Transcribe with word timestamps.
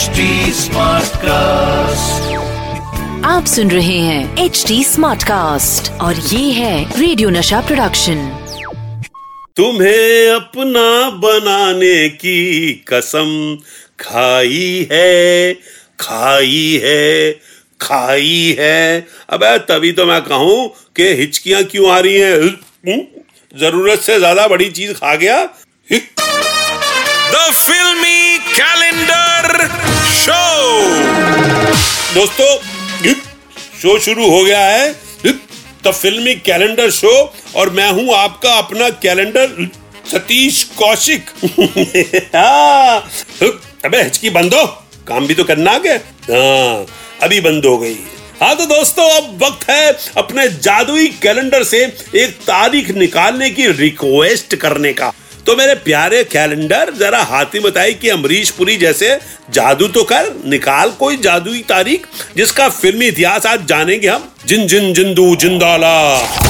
HD 0.00 0.20
Smartcast. 0.56 2.28
आप 3.26 3.44
सुन 3.46 3.70
रहे 3.70 3.98
हैं 3.98 4.44
एच 4.44 4.64
डी 4.68 4.84
स्मार्ट 4.84 5.22
कास्ट 5.22 5.90
और 6.00 6.14
ये 6.16 6.52
है 6.52 7.00
रेडियो 7.00 7.30
नशा 7.30 7.60
प्रोडक्शन 7.60 8.18
तुम्हें 9.56 10.30
अपना 10.30 10.86
बनाने 11.24 12.08
की 12.08 12.72
कसम 12.92 13.32
खाई 14.00 14.88
है 14.92 15.52
खाई 16.00 16.80
है 16.84 17.32
खाई 17.80 18.56
है। 18.58 19.06
अबे 19.30 19.58
तभी 19.58 19.92
तो 19.92 20.06
मैं 20.06 20.20
कहूँ 20.22 20.68
कि 20.96 21.12
हिचकियाँ 21.14 21.62
क्यों 21.64 21.90
आ 21.90 21.98
रही 21.98 22.20
हैं? 22.20 22.34
हम्म? 22.88 23.00
ज़रूरत 23.60 23.98
से 23.98 24.18
ज़्यादा 24.18 24.48
बड़ी 24.48 24.70
चीज़ 24.70 24.92
खा 24.92 25.14
गया? 25.14 25.36
द 27.32 27.52
फिल्मी 27.54 28.38
कैलेंडर 28.54 29.66
शो 30.14 30.42
दोस्तों 32.14 32.48
शो 33.80 33.98
शुरू 33.98 34.30
हो 34.30 34.42
गया 34.44 34.60
है। 34.60 34.92
द 35.84 35.90
फिल्मी 35.92 36.34
कैलेंडर 36.46 36.90
शो 36.90 37.12
और 37.56 37.70
मैं 37.70 37.90
हूँ 37.92 38.14
आपका 38.14 38.54
अपना 38.54 38.88
कैलेंडर 39.04 39.68
सतीश 40.10 40.62
कौशिक। 40.78 41.30
हाँ, 42.34 42.98
अबे 43.84 44.02
हिचकी 44.02 44.30
बंद 44.30 44.54
हो। 44.54 44.64
काम 45.08 45.26
भी 45.26 45.34
तो 45.34 45.44
करना 45.44 45.70
आगे। 45.70 45.94
हाँ 46.30 46.86
अभी 47.22 47.40
बंद 47.40 47.66
हो 47.66 47.76
गई। 47.78 47.96
हाँ 48.42 48.54
तो 48.56 48.66
दोस्तों 48.66 49.08
अब 49.12 49.42
वक्त 49.44 49.68
है 49.70 49.92
अपने 50.18 50.48
जादुई 50.48 51.08
कैलेंडर 51.22 51.64
से 51.64 51.84
एक 52.16 52.36
तारीख 52.46 52.90
निकालने 52.96 53.50
की 53.50 53.66
रिक्वेस्ट 53.80 54.54
करने 54.56 54.92
का। 54.92 55.12
तो 55.46 55.56
मेरे 55.56 55.74
प्यारे 55.74 56.24
कैलेंडर, 56.24 56.92
जरा 56.94 57.22
हाथी 57.22 57.60
बताई 57.60 57.94
कि 57.94 58.08
अमरीश 58.08 58.50
पुरी 58.50 58.76
जैसे 58.76 59.18
जादू 59.50 59.88
तो 59.88 60.04
कर, 60.04 60.32
निकाल 60.46 60.90
कोई 60.90 61.16
जादुई 61.16 61.64
तारीख, 61.68 62.06
जिसका 62.36 62.68
फिल्मी 62.68 63.06
इतिहास 63.06 63.46
आज 63.46 63.66
जानेंगे 63.66 64.08
हम। 64.08 64.28
जिन 64.46 64.66
जिन 64.66 64.92
जिंदू 64.94 65.36
जिंदाला। 65.36 66.49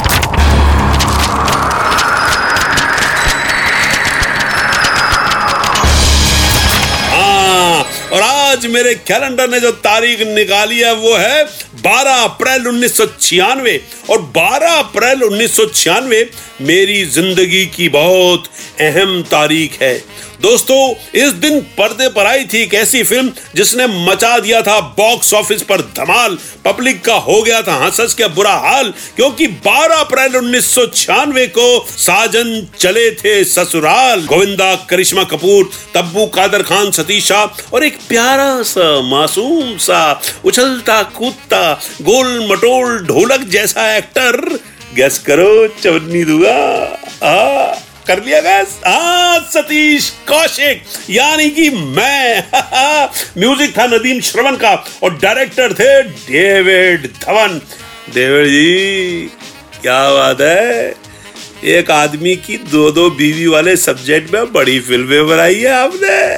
आज 8.51 8.65
मेरे 8.67 8.95
कैलेंडर 9.06 9.48
ने 9.51 9.59
जो 9.61 9.70
तारीख 9.81 10.20
निकाली 10.27 10.79
है 10.79 10.93
वो 10.95 11.15
है 11.17 11.45
12 11.83 12.23
अप्रैल 12.23 12.67
उन्नीस 12.69 12.97
सौ 12.97 13.05
छियानवे। 13.20 13.75
और 14.11 14.23
12 14.37 14.79
अप्रैल 14.79 15.23
उन्नीस 15.23 15.56
सौ 15.56 15.67
छियानवे 15.67 16.23
मेरी 16.62 17.05
ज़िंदगी 17.09 17.65
की 17.67 17.89
बहुत 17.89 18.48
अहम 18.81 19.23
तारीख 19.31 19.81
है। 19.83 19.93
दोस्तों, 20.41 20.95
इस 21.15 21.33
दिन 21.33 21.61
पर्दे 21.61 22.09
पर 22.09 22.27
आई 22.27 22.45
थी 22.45 22.63
एक 22.63 22.75
ऐसी 22.75 23.03
फ़िल्म 23.03 23.33
जिसने 23.55 23.87
मचा 23.87 24.39
दिया 24.39 24.63
था 24.63 24.81
बॉक्स 24.81 25.35
ऑफ़िस 25.35 25.63
पर 25.63 25.81
धमाल। 25.81 26.39
पब्लिक 26.65 27.05
का 27.05 27.15
हो 27.15 27.43
गया 27.43 27.63
था 27.63 27.75
हंस 27.75 28.15
के 28.15 28.29
बुरा 28.29 28.53
हाल, 28.53 28.93
क्योंकि 29.17 29.47
12 29.47 29.97
अप्रैल 29.97 30.37
उन्नीस 30.37 30.75
को 30.79 31.87
साजन 31.91 32.67
चले 32.79 33.11
थे 33.11 33.45
ससुराल। 33.45 34.27
गोविंदा, 34.27 34.75
करिश्मा 34.75 35.25
कपूर, 35.25 35.71
तब्बू, 35.95 36.27
कादर 36.27 36.63
खान, 36.63 36.91
सतीशा 36.91 37.57
और 37.75 37.85
एक 37.85 37.99
प्यारा 38.09 38.63
सा, 38.63 39.01
मासूम 39.03 39.77
सा, 39.77 40.23
उछलता 40.45 41.03
कूदता, 41.03 41.81
गोल 42.03 42.49
मटोल 42.53 42.99
ढोलक 42.99 43.41
जैसा 43.41 43.97
एक्टर 43.97 44.61
गैस 44.95 45.19
करो, 45.19 45.69
चवन्नी 45.69 46.25
दुआ। 46.25 46.57
आ। 47.29 47.80
कर 48.06 48.23
लिया 48.23 48.41
गया। 48.41 48.65
हाँ 48.87 49.41
सतीश 49.41 50.11
कौशिक, 50.29 50.83
यानी 51.11 51.51
कि 51.51 51.70
मैं, 51.70 52.45
म्यूज़िक 53.39 53.79
था 53.79 53.87
नदीम 53.87 54.20
श्रवण 54.20 54.56
का, 54.56 54.84
और 55.03 55.19
डायरेक्टर 55.19 55.73
थे 55.73 56.03
डेविड 56.03 57.06
धवन। 57.25 57.61
डेविड 58.15 58.47
जी, 58.47 59.31
क्या 59.83 60.11
बात 60.11 60.41
है? 60.41 61.09
एक 61.65 61.91
आदमी 61.91 62.37
की 62.37 62.56
दो 62.56 62.91
दो 62.91 63.10
बीवी 63.10 63.47
वाले 63.47 63.76
सब्जेक्ट 63.76 64.34
में 64.34 64.53
बड़ी 64.53 64.81
फ़िल्में 64.81 65.28
बनाई 65.28 65.54
है 65.54 65.71
आपने। 65.71 66.37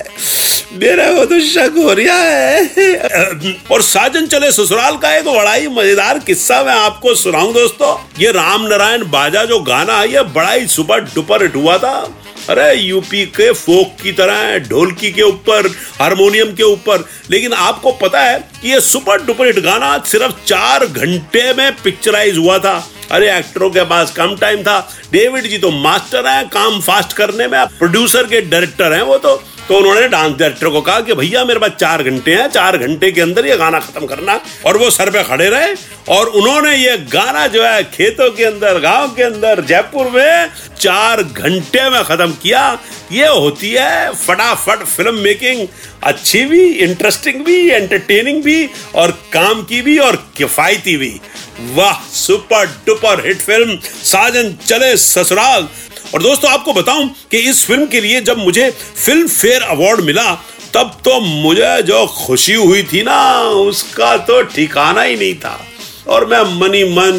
मेरा 0.78 1.10
वो 1.10 1.24
तो 1.24 1.40
शक 1.40 1.74
हो 1.78 1.92
रहा 1.92 2.16
है। 2.16 3.54
और 3.72 3.82
साजन 3.82 4.26
चले 4.26 4.52
ससुराल 4.52 4.96
का 4.96 5.16
एक 5.16 5.24
बड़ा 5.24 5.52
ही 5.54 5.68
मज़ेदार 5.68 6.18
किस्सा 6.18 6.62
मैं 6.62 6.74
आपको 6.74 7.14
सुनाऊं 7.14 7.52
दोस्तों। 7.52 8.22
ये 8.22 8.32
राम 8.32 8.62
नारायण 8.62 9.04
बाजा 9.10 9.44
जो 9.44 9.58
गाना 9.58 9.98
है, 9.98 10.12
ये 10.12 10.22
बड़ा 10.22 10.52
ही 10.52 10.66
सुपर 10.66 11.00
डुपर 11.00 11.42
हिट 11.42 11.56
हुआ 11.56 11.78
था। 11.78 12.18
अरे, 12.48 12.74
यूपी 12.74 13.26
के 13.26 13.52
फोक 13.52 14.02
की 14.02 14.12
तरह 14.12 14.34
है, 14.34 14.60
ढोलकी 14.60 15.12
के 15.12 15.22
ऊपर, 15.22 15.66
हारमोनियम 16.00 16.54
के 16.54 16.62
ऊपर। 16.62 17.08
लेकिन 17.30 17.52
आपको 17.52 17.92
पता 17.92 18.20
है 18.20 18.38
कि 18.62 18.72
ये 18.72 18.80
सुपर 18.80 19.22
डुपर 19.22 19.46
हिट 19.46 19.58
गाना 19.58 19.98
सिर्फ़ 20.06 20.32
चार 20.46 20.86
घंटे 20.86 21.54
में 21.54 21.72
पिक्चराइज 21.72 22.38
हुआ 22.38 22.58
था। 22.58 22.88
अरे 23.10 23.38
एक्टरों 23.38 23.70
के 23.70 23.82
पास 23.82 24.10
कम 24.10 24.36
टाइम 24.36 24.62
था। 24.62 24.92
डेविड 25.12 25.46
जी 25.46 25.58
तो 25.58 25.70
मास्टर 25.70 26.26
है, 26.26 26.44
काम 26.44 26.80
फास्ट 26.80 27.12
करने 27.12 27.46
में। 27.46 27.66
प्रोड्यूसर 27.66 28.22
के 28.22 28.40
डायरेक्टर 28.40 28.92
हैं 28.92 29.02
वो 29.02 29.18
तो। 29.18 29.44
तो 29.68 29.76
उन्होंने 29.76 30.08
डांस 30.08 30.36
डायरेक्टर 30.36 30.68
को 30.68 30.80
कहा 30.80 31.00
कि 31.00 31.14
भैया, 31.14 31.44
मेरे 31.44 31.60
पास 31.60 31.70
चार 31.70 32.02
घंटे 32.02 32.34
हैं। 32.34 32.48
चार 32.48 32.76
घंटे 32.76 33.12
के 33.12 33.20
अंदर 33.20 33.46
ये 33.46 33.56
गाना 33.56 33.78
खत्म 33.78 34.06
करना। 34.06 34.40
और 34.66 34.76
वो 34.76 34.90
सर 34.90 35.10
पे 35.10 35.22
खड़े 35.24 35.48
रहे। 35.48 35.74
और 36.08 36.26
उन्होंने 36.26 36.76
ये 36.76 36.96
गाना 36.98 37.46
जो 37.46 37.64
है, 37.64 37.84
खेतों 37.84 38.30
के 38.30 38.44
अंदर, 38.44 38.78
गाँव 38.78 39.08
के 39.08 39.22
अंदर, 39.22 39.64
जयपुर 39.64 40.06
में 40.06 40.50
चार 40.80 41.22
घंटे 41.22 41.90
में 41.90 42.04
खत्म 42.04 42.32
किया। 42.32 42.78
ये 43.12 43.26
होती 43.26 43.70
है 43.70 44.14
फटाफट 44.14 44.78
फ़िल्म 44.78 45.14
मेकिंग 45.14 45.68
अच्छी 46.02 46.44
भी 46.44 46.62
इंटरेस्टिंग 46.62 47.44
भी 47.44 47.70
एंटरटेनिंग 47.70 48.42
भी, 48.42 48.68
और 48.94 49.10
काम 49.10 49.62
की 49.62 49.82
भी, 49.82 49.98
और 49.98 50.28
किफायती 50.36 50.96
भी। 50.96 51.20
वाह 51.62 52.00
super 52.14 52.66
duper 52.86 53.26
hit 53.26 53.38
film 53.38 53.78
Sajan 54.04 54.54
Chale 54.66 54.96
Sasural. 54.96 55.68
और 56.14 56.22
दोस्तों, 56.22 56.50
आपको 56.50 56.72
बताऊँ 56.72 57.14
कि 57.30 57.38
इस 57.38 57.64
फ़िल्म 57.66 57.86
के 57.86 58.00
लिए 58.00 58.20
जब 58.20 58.38
मुझे 58.38 58.70
फ़िल्म 58.70 59.28
फेयर 59.28 59.62
अवार्ड 59.62 60.00
मिला, 60.00 60.34
तब 60.74 61.00
तो 61.04 61.20
मुझे 61.20 61.82
जो 61.82 62.06
खुशी 62.06 62.54
हुई 62.54 62.82
थी 62.82 63.02
ना, 63.02 63.40
उसका 63.42 64.16
तो 64.16 64.42
ठिकाना 64.42 65.02
ही 65.02 65.16
नहीं 65.16 65.34
था। 65.34 65.66
और 66.08 66.26
मैं 66.26 66.42
मनी 66.60 66.84
मन 66.84 67.12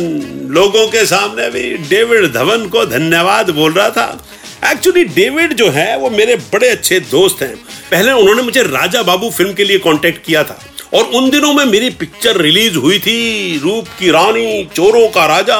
लोगों 0.52 0.88
के 0.88 1.06
सामने 1.06 1.50
भी 1.50 1.78
डेविड 1.90 2.34
धवन 2.34 2.68
को 2.68 2.86
धन्यवाद 2.86 3.50
बोल 3.50 3.72
रहा 3.72 3.90
था। 3.90 4.26
एक्चुअली 4.72 5.04
डेविड 5.04 5.54
जो 5.54 5.70
है, 5.70 5.98
वो 5.98 6.10
मेरे 6.10 6.36
बड़े 6.36 6.70
अच्छे 6.70 7.00
दोस्त 7.00 7.42
हैं। 7.42 7.56
पहले 7.92 8.12
उन्होंने 8.12 8.42
मुझे 8.42 8.64
राजा 8.64 9.04
बाबू 9.04 9.30
फ़िल्म 9.30 9.54
के 9.54 9.64
लिए 9.64 9.78
कांटेक्ट 9.80 10.26
किया 10.26 10.44
था। 10.44 10.62
और 10.94 11.04
उन 11.16 11.30
दिनों 11.30 11.54
में 11.54 11.66
मेरी 11.66 11.90
पिक्चर 11.92 12.38
रिलीज़ 12.38 12.76
हुई 12.78 13.00
थी, 13.00 13.60
रूप 13.60 13.88
की 14.00 14.10
रानी, 14.12 14.64
चोरों 14.76 15.08
का 15.08 15.26
राजा। 15.26 15.58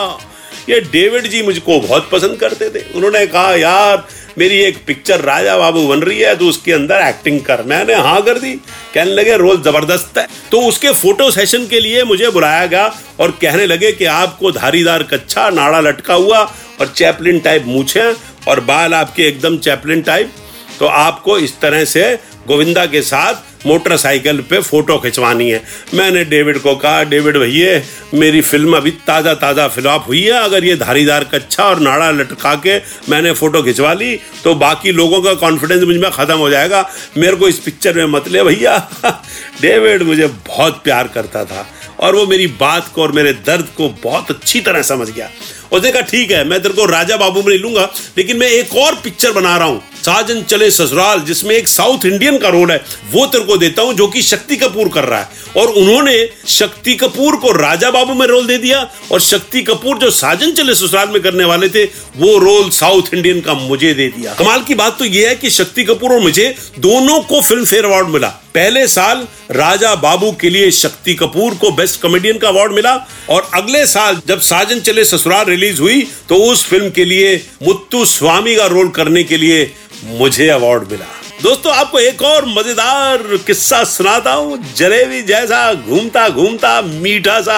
ये 0.70 0.80
डेविड 0.82 1.28
जी 1.28 1.42
मुझको 1.42 1.80
बहुत 1.80 2.10
पसंद 2.12 2.38
करते 2.40 2.70
थे। 2.70 2.84
उन्होंने 2.96 3.26
कहा, 3.28 3.56
यार, 3.56 4.06
मेरी 4.38 4.58
एक 4.58 4.78
पिक्चर 4.88 5.20
राजा 5.22 5.58
बाबू 5.58 5.88
बन 5.88 6.00
रही 6.00 6.20
है 6.20 6.36
तो 6.36 6.46
उसके 6.46 6.72
अंदर 6.72 7.02
एक्टिंग 7.08 7.40
कर। 7.42 7.64
मैंने 7.64 7.94
हाँ 7.96 8.22
कर 8.22 8.40
दी। 8.40 8.54
कहने 8.94 9.12
लगे, 9.12 9.36
रोज 9.38 9.64
ज़बरदस्त 9.64 10.18
है। 10.18 10.28
तो 10.52 10.62
उसके 10.62 10.92
फ़ोटो 10.92 11.30
सेशन 11.32 11.66
के 11.68 11.80
लिए 11.80 12.04
मुझे 12.04 12.30
बुलाया 12.30 12.66
गया 12.66 12.86
और 13.20 13.32
कहने 13.42 13.66
लगे 13.66 13.92
कि 13.92 14.06
आपको 14.06 14.52
धारीदार 14.52 15.04
कच्चा 15.04 15.50
नाड़ा 15.50 15.80
लटका 15.80 16.14
हुआ 16.14 16.40
और 16.80 16.88
चैपलिन 16.88 17.40
टाइप 17.40 17.66
मूछे 17.68 18.12
और 18.48 18.60
बाल 18.62 18.94
आपके 18.94 19.28
एकदम 19.28 19.58
चैपलिन 19.58 20.02
टाइप 20.02 20.32
तो 20.80 20.86
आपको 20.88 21.38
इस 21.38 21.60
तरह 21.60 21.86
से 21.86 22.12
गोविंदा 22.48 22.86
के 22.86 23.02
साथ 23.02 23.53
मोटरसाइकिल 23.66 24.40
पे 24.42 24.60
फ़ोटो 24.62 24.98
खिंचवानी 25.00 25.50
है। 25.50 25.62
मैंने 25.94 26.24
डेविड 26.26 26.58
को 26.60 26.76
कहा, 26.76 27.04
डेविड 27.06 27.38
भैया, 27.38 27.82
मेरी 28.14 28.42
फ़िल्म 28.42 28.76
अभी 28.78 28.92
ताज़ा 29.08 29.34
ताज़ा 29.36 29.68
फिलॉप 29.68 30.08
हुई 30.08 30.22
है, 30.22 30.32
अगर 30.34 30.64
ये 30.64 30.76
धारीदार 30.76 31.24
कच्चा 31.24 31.64
और 31.64 31.80
नाड़ा 31.80 32.10
लटका 32.12 32.54
के 32.58 32.78
मैंने 33.10 33.32
फ़ोटो 33.34 33.62
खिंचवा 33.64 33.94
ली 33.94 34.16
तो 34.44 34.54
बाकी 34.56 34.92
लोगों 34.92 35.22
का 35.22 35.34
कॉन्फिडेंस 35.36 35.84
मुझमें 35.84 36.10
ख़त्म 36.12 36.38
हो 36.38 36.50
जाएगा। 36.50 36.86
मेरे 37.18 37.36
को 37.36 37.48
इस 37.48 37.60
पिक्चर 37.60 37.96
में 37.96 38.06
मत 38.08 38.28
ले 38.28 38.44
भैया। 38.44 38.78
डेविड 39.62 40.04
मुझे 40.04 40.28
बहुत 40.48 40.82
प्यार 40.84 41.08
करता 41.08 41.44
था 41.46 41.66
और 42.00 42.16
वो 42.16 42.26
मेरी 42.28 42.48
बात 42.60 42.92
को 42.96 43.02
और 43.02 43.12
मेरे 43.12 43.34
दर्द 43.46 43.68
को 43.78 43.90
बहुत 44.04 44.32
अच्छी 44.32 44.60
तरह 44.62 44.82
समझ 44.84 45.10
गया। 45.10 45.30
उसने 45.72 45.92
कहा, 45.92 46.02
ठीक 46.02 46.32
है, 46.32 46.44
मैं 46.44 46.62
तेरे 46.62 46.74
को 46.74 46.86
राजा 46.86 47.18
बाबू 47.18 47.42
में 47.44 47.58
लूँगा, 47.58 47.90
लेकिन 48.18 48.38
मैं 48.38 48.48
एक 48.50 48.76
और 48.76 48.96
पिक्चर 49.04 49.32
बना 49.32 49.58
रहा 49.58 49.68
हूँ। 49.68 49.82
साजन 50.04 50.42
चले 50.42 50.72
ससुराल, 50.72 51.20
जिसमें 51.20 51.56
एक 51.56 51.68
साउथ 51.68 52.06
इंडियन 52.06 52.38
का 52.38 52.50
रोल 52.50 52.72
है, 52.72 52.78
वो 53.12 53.26
तेरे 53.26 53.44
को 53.44 53.58
देता 53.58 53.82
हूँ, 53.82 53.94
जो 53.94 54.08
कि 54.08 54.22
शक्ति 54.22 54.56
कपूर 54.56 54.90
कर 54.90 55.04
रहा 55.04 55.20
है। 55.20 55.30
और 55.58 55.68
उन्होंने 55.68 56.30
शक्ति 56.48 56.94
कपूर 56.94 57.36
को 57.36 57.52
राजा 57.52 57.92
बाबू 57.92 58.14
में 58.14 58.28
रोल 58.28 58.48
दे 58.48 58.58
दिया, 58.58 58.92
और 59.12 59.22
शक्ति 59.22 59.62
कपूर 59.62 59.98
जो 59.98 60.10
साजन 60.12 60.52
चले 60.52 60.76
ससुराल 60.76 61.10
में 61.10 61.22
करने 61.22 61.44
वाले 61.44 61.70
थे, 61.70 61.84
वो 62.18 62.38
रोल 62.38 62.70
साउथ 62.70 63.14
इंडियन 63.14 63.42
का 63.42 63.54
मुझे 63.54 63.94
दे 63.94 64.08
दिया। 64.08 64.34
कमाल 64.34 64.64
की 64.64 64.76
बात 64.76 65.00
तो 65.00 65.06
यह 65.06 65.30
है 65.30 65.36
कि 65.36 65.50
शक्ति 65.50 65.84
कपूर 65.84 66.14
और 66.14 66.20
मुझे 66.20 66.56
दोनों 66.80 67.20
को 67.22 67.42
फ़िल्म 67.42 67.66
फेयर 67.66 67.86
अवार्ड 67.86 68.08
मिला। 68.08 68.40
पहले 68.56 68.88
साल 68.88 69.28
राजा 69.52 69.94
बाबू 69.96 70.32
के 70.42 70.50
लिए 70.50 70.70
शक्ति 70.72 71.14
कपूर 71.16 71.56
को 71.56 71.72
बेस्ट 71.72 72.02
कॉमेडियन 72.02 72.38
का 72.38 72.48
अवार्ड 72.48 72.72
मिला 72.72 72.94
और 73.30 73.50
अगले 73.54 73.86
साल 73.88 74.22
जब 74.28 74.40
साजन 74.42 74.80
चले 74.80 75.06
ससुराल 75.06 75.46
रिलीज़ 75.46 75.82
हुई 75.82 76.02
तो 76.30 76.36
उस 76.44 76.66
फ़िल्म 76.66 76.90
के 76.90 77.06
लिए 77.06 77.36
मुत्तु 77.64 78.06
स्वामी 78.06 78.56
का 78.56 78.66
रोल 78.68 78.90
करने 78.92 79.24
के 79.24 79.38
लिए 79.38 79.72
मुझे 80.06 80.48
अवार्ड 80.50 80.92
मिला। 80.92 81.06
दोस्तों, 81.44 81.74
आपको 81.74 82.00
एक 82.00 82.22
और 82.22 82.46
मज़ेदार 82.48 83.18
किस्सा 83.48 83.84
सुनाता 83.84 84.34
हूँ। 84.34 84.58
जलेबी 84.76 85.22
जैसा 85.22 85.74
घूमता 85.74 86.28
घूमता 86.30 86.82
मीठा 86.82 87.40
सा। 87.42 87.58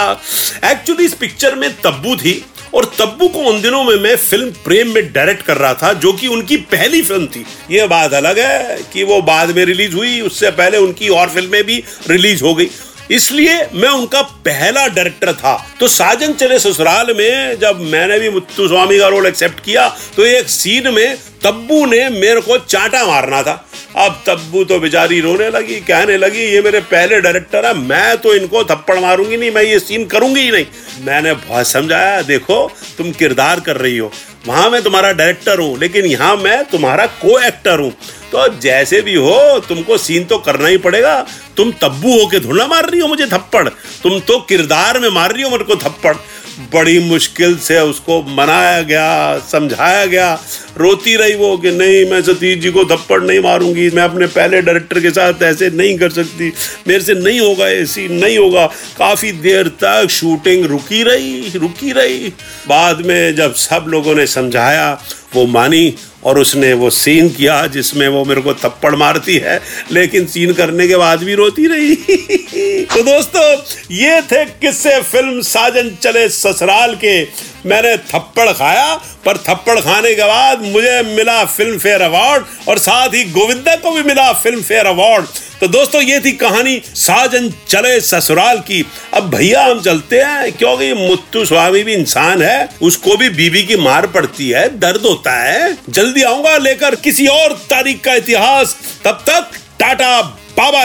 एक्चुअली 0.64 1.04
इस 1.04 1.14
पिक्चर 1.14 1.54
में 1.54 1.70
तब्बू 1.84 2.16
थी। 2.16 2.32
और 2.76 2.84
तब्बू 2.98 3.28
को 3.28 3.40
उन 3.40 3.60
दिनों 3.62 3.82
में 3.84 3.94
मैं 3.96 4.16
फ़िल्म 4.18 4.50
प्रेम 4.64 4.92
में 4.94 5.12
डायरेक्ट 5.12 5.42
कर 5.42 5.56
रहा 5.56 5.74
था, 5.74 5.92
जो 5.92 6.12
कि 6.12 6.26
उनकी 6.28 6.56
पहली 6.72 7.02
फ़िल्म 7.02 7.26
थी। 7.26 7.44
ये 7.70 7.86
बात 7.86 8.14
अलग 8.14 8.38
है 8.38 8.78
कि 8.92 9.02
वो 9.02 9.20
बाद 9.22 9.54
में 9.56 9.64
रिलीज़ 9.64 9.94
हुई, 9.94 10.20
उससे 10.20 10.50
पहले 10.52 10.78
उनकी 10.78 11.08
और 11.10 11.28
फ़िल्में 11.28 11.62
भी 11.64 11.82
रिलीज़ 12.08 12.42
हो 12.44 12.54
गई। 12.54 12.68
इसलिए 13.10 13.54
मैं 13.74 13.88
उनका 13.88 14.20
पहला 14.44 14.86
डायरेक्टर 14.86 15.32
था। 15.32 15.54
तो 15.80 15.88
साजन 15.88 16.32
चले 16.32 16.58
ससुराल 16.58 17.14
में, 17.16 17.58
जब 17.60 17.80
मैंने 17.82 18.18
भी 18.18 18.30
मुत्तु 18.30 18.66
स्वामी 18.68 18.98
का 18.98 19.08
रोल 19.08 19.26
एक्सेप्ट 19.26 19.60
किया 19.64 19.88
तो 20.16 20.24
एक 20.26 20.48
सीन 20.50 20.92
में 20.94 21.16
तब्बू 21.44 21.84
ने 21.86 22.08
मेरे 22.10 22.40
को 22.40 22.56
चाटा 22.58 23.04
मारना 23.06 23.42
था। 23.42 23.54
अब 23.96 24.22
तब्बू 24.26 24.62
तो 24.64 24.78
बेचारी 24.80 25.20
रोने 25.20 25.48
लगी, 25.50 25.74
कहने 25.80 26.16
लगी, 26.16 26.40
ये 26.44 26.60
मेरे 26.62 26.80
पहले 26.82 27.20
डायरेक्टर 27.20 27.66
है, 27.66 27.72
मैं 27.74 28.16
तो 28.18 28.34
इनको 28.34 28.64
थप्पड़ 28.64 28.98
मारूँगी 29.00 29.36
नहीं, 29.36 29.50
मैं 29.50 29.62
ये 29.62 29.78
सीन 29.78 30.04
करूँगी 30.06 30.40
ही 30.40 30.50
नहीं। 30.50 30.66
मैंने 31.04 31.32
बहुत 31.34 31.66
समझाया, 31.66 32.20
देखो, 32.22 32.58
तुम 32.98 33.10
किरदार 33.12 33.60
कर 33.60 33.76
रही 33.76 33.96
हो, 33.98 34.10
वहाँ 34.46 34.68
मैं 34.70 34.82
तुम्हारा 34.82 35.12
डायरेक्टर 35.12 35.58
हूँ, 35.58 35.78
लेकिन 35.78 36.04
यहाँ 36.06 36.36
मैं 36.36 36.64
तुम्हारा 36.64 37.06
को 37.16 37.38
एक्टर 37.38 37.78
हूँ। 37.78 37.90
तो 38.32 38.46
जैसे 38.60 39.00
भी 39.00 39.14
हो, 39.14 39.58
तुमको 39.68 39.96
सीन 39.98 40.24
तो 40.24 40.38
करना 40.38 40.68
ही 40.68 40.76
पड़ेगा। 40.78 41.20
तुम 41.56 41.70
तब्बू 41.82 42.18
होके 42.20 42.40
थोड़ा 42.40 42.66
मार 42.66 42.88
रही 42.90 43.00
हो 43.00 43.08
मुझे 43.08 43.26
थप्पड़, 43.26 43.68
तुम 43.68 44.18
तो 44.20 44.38
किरदार 44.40 44.98
में 45.00 45.08
मार 45.10 45.32
रही 45.32 45.42
हो 45.42 45.50
मेरे 45.50 45.64
को 45.64 45.76
थप्पड़। 45.78 46.14
बड़ी 46.58 46.98
मुश्किल 46.98 47.56
से 47.58 47.80
उसको 47.80 48.22
मनाया 48.22 48.82
गया, 48.82 49.38
समझाया 49.38 50.06
गया। 50.06 50.40
रोती 50.76 51.16
रही 51.16 51.34
वो 51.34 51.56
कि 51.56 51.70
नहीं, 51.70 52.10
मैं 52.10 52.22
सतीश 52.22 52.58
जी 52.58 52.70
को 52.70 52.84
थप्पड़ 52.84 53.22
नहीं 53.22 53.40
मारूँगी, 53.40 53.90
मैं 53.90 54.02
अपने 54.02 54.26
पहले 54.26 54.62
डायरेक्टर 54.62 55.00
के 55.00 55.10
साथ 55.10 55.42
ऐसे 55.42 55.70
नहीं 55.70 55.98
कर 55.98 56.10
सकती। 56.10 56.52
मेरे 56.88 57.00
से 57.00 57.14
नहीं 57.14 57.40
होगा 57.40 57.68
ऐसी 57.68 58.08
नहीं 58.08 58.38
होगा। 58.38 58.66
काफ़ी 58.98 59.32
देर 59.32 59.68
तक 59.68 60.08
शूटिंग 60.10 60.64
रुकी 60.64 61.02
रही 61.02 61.52
रुकी 61.54 61.92
रही। 61.92 62.32
बाद 62.68 63.06
में 63.06 63.34
जब 63.34 63.54
सब 63.54 63.84
लोगों 63.88 64.14
ने 64.14 64.26
समझाया, 64.26 65.02
वो 65.34 65.46
मानी 65.46 65.94
और 66.24 66.38
उसने 66.38 66.72
वो 66.72 66.90
सीन 66.90 67.28
किया 67.28 67.66
जिसमें 67.66 68.08
वो 68.08 68.24
मेरे 68.24 68.40
को 68.40 68.54
थप्पड़ 68.54 68.96
मारती 68.96 69.36
है, 69.36 69.60
लेकिन 69.92 70.26
सीन 70.26 70.52
करने 70.52 70.88
के 70.88 70.96
बाद 70.96 71.22
भी 71.22 71.34
रोती 71.34 71.66
रही। 71.66 71.94
तो 72.86 73.02
दोस्तों, 73.02 73.42
ये 73.90 74.20
थे 74.22 74.44
किस्से 74.44 75.00
फ़िल्म 75.02 75.40
साजन 75.40 75.90
चले 76.02 76.28
ससुराल 76.28 76.94
के। 76.94 77.22
मैंने 77.66 77.96
थप्पड़ 77.96 78.52
खाया, 78.52 78.94
पर 79.24 79.38
थप्पड़ 79.38 79.78
खाने 79.80 80.14
के 80.14 80.22
बाद 80.22 80.62
मुझे 80.62 81.02
मिला 81.02 81.44
फ़िल्म 81.44 81.78
फेयर 81.78 82.02
अवार्ड, 82.02 82.44
और 82.68 82.78
साथ 82.78 83.08
ही 83.08 83.24
गोविंदा 83.24 83.74
को 83.76 83.90
भी 83.90 84.02
मिला 84.02 84.32
फ़िल्म 84.32 84.62
फेयर 84.62 84.86
अवार्ड। 84.86 85.26
तो 85.60 85.68
दोस्तों, 85.68 86.00
ये 86.02 86.20
थी 86.20 86.32
कहानी 86.32 86.80
साजन 86.86 87.52
चले 87.68 88.00
ससुराल 88.00 88.58
की। 88.58 88.84
अब 89.14 89.30
भैया, 89.30 89.64
हम 89.64 89.80
चलते 89.80 90.20
हैं, 90.20 90.52
क्योंकि 90.52 90.92
मुत्तु 90.94 91.44
स्वामी 91.44 91.82
भी 91.82 91.94
इंसान 91.94 92.42
है, 92.42 92.68
उसको 92.82 93.16
भी 93.16 93.28
बीबी 93.28 93.62
की 93.62 93.76
मार 93.76 94.06
पड़ती 94.06 94.48
है, 94.50 94.68
दर्द 94.78 95.06
होता 95.06 95.36
है। 95.42 95.76
जल्दी 95.90 96.22
आऊँगा 96.22 96.56
लेकर 96.58 96.94
किसी 96.94 97.26
और 97.26 97.52
तारीख 97.70 98.00
का 98.04 98.14
इतिहास। 98.14 98.76
तब 99.04 99.24
तक 99.28 99.50
टाटा 99.80 100.20
बाबा 100.58 100.82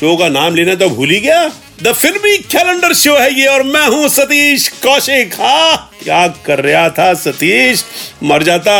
शो 0.00 0.16
का 0.16 0.28
नाम 0.28 0.54
लेना 0.54 0.74
तो 0.74 0.88
भूल 0.90 1.10
ही 1.10 1.20
गया। 1.20 1.46
द 1.82 1.92
फिल्मी 1.92 2.36
कैलेंडर 2.50 2.92
शो 2.94 3.14
है 3.16 3.32
ये 3.34 3.46
और 3.46 3.62
मैं 3.64 3.86
हूँ 3.88 4.08
सतीश 4.08 4.68
कौशिक। 4.82 5.34
हाँ 5.34 5.90
क्या 6.02 6.26
कर 6.46 6.60
रहा 6.60 6.88
था 6.90 7.12
सतीश? 7.14 7.84
मर 8.22 8.42
जाता। 8.42 8.74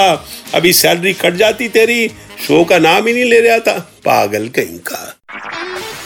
अभी 0.55 0.73
सैलरी 0.73 1.13
कट 1.15 1.35
जाती 1.35 1.69
तेरी। 1.69 2.07
शो 2.47 2.63
का 2.65 2.79
नाम 2.79 3.07
ही 3.07 3.13
नहीं 3.13 3.25
ले 3.25 3.41
रहा 3.41 3.59
था। 3.59 3.79
पागल 4.05 4.49
कहीं 4.49 4.79
का 4.87 5.09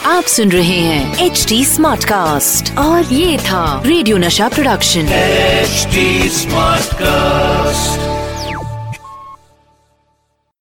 आप 0.09 0.23
सुन 0.25 0.51
रहे 0.51 0.79
हैं 0.79 1.25
एच 1.25 1.45
डी 1.49 1.63
स्मार्ट 1.65 2.03
कास्ट 2.05 2.77
और 2.77 3.13
ये 3.13 3.37
था 3.39 3.81
रेडियो 3.85 4.17
नशा 4.17 4.47
प्रोडक्शन 4.49 5.07
एचडी 5.13 6.29
स्मार्ट 6.29 6.87
Smartcast. 6.87 8.06